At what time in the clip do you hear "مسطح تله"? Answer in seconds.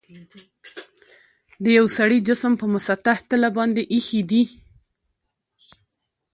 2.73-3.49